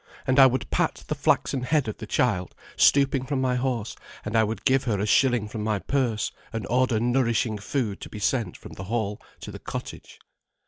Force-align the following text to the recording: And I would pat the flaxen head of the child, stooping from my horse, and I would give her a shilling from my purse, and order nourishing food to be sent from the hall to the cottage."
And 0.25 0.39
I 0.39 0.47
would 0.47 0.71
pat 0.71 1.03
the 1.09 1.13
flaxen 1.13 1.61
head 1.61 1.87
of 1.87 1.97
the 1.97 2.07
child, 2.07 2.55
stooping 2.75 3.23
from 3.27 3.39
my 3.39 3.55
horse, 3.55 3.95
and 4.25 4.35
I 4.35 4.43
would 4.43 4.65
give 4.65 4.85
her 4.85 4.99
a 4.99 5.05
shilling 5.05 5.47
from 5.47 5.61
my 5.63 5.77
purse, 5.77 6.31
and 6.51 6.65
order 6.71 6.99
nourishing 6.99 7.59
food 7.59 8.01
to 8.01 8.09
be 8.09 8.17
sent 8.17 8.57
from 8.57 8.73
the 8.73 8.85
hall 8.85 9.21
to 9.41 9.51
the 9.51 9.59
cottage." 9.59 10.19